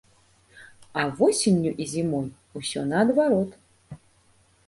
А 1.01 1.03
восенню 1.19 1.73
і 1.85 1.85
зімой 1.93 2.27
усё 2.59 2.85
наадварот. 2.93 3.49